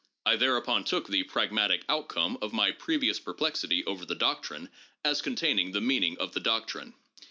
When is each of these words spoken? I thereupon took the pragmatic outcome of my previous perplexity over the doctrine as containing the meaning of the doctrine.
I 0.25 0.35
thereupon 0.35 0.83
took 0.83 1.07
the 1.09 1.21
pragmatic 1.21 1.85
outcome 1.87 2.39
of 2.41 2.53
my 2.53 2.71
previous 2.71 3.19
perplexity 3.19 3.85
over 3.85 4.03
the 4.03 4.15
doctrine 4.15 4.69
as 5.05 5.21
containing 5.21 5.73
the 5.73 5.79
meaning 5.79 6.17
of 6.17 6.33
the 6.33 6.39
doctrine. 6.39 6.95